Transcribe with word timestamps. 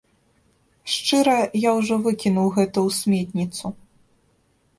Шчыра, 0.93 1.35
я 1.65 1.71
ужо 1.81 1.95
выкінуў 2.07 2.47
гэта 2.57 2.77
ў 2.87 2.97
сметніцу. 2.99 3.65